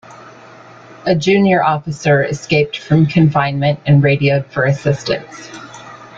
A 1.05 1.13
junior 1.15 1.63
officer 1.63 2.23
escaped 2.23 2.79
from 2.79 3.05
confinement 3.05 3.81
and 3.85 4.01
radioed 4.01 4.47
for 4.47 4.63
assistance. 4.63 5.51